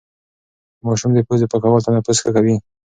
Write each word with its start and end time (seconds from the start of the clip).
د 0.77 0.79
ماشوم 0.85 1.11
د 1.13 1.19
پوزې 1.27 1.45
پاکول 1.51 1.81
تنفس 1.85 2.17
ښه 2.23 2.29
کوي. 2.35 2.55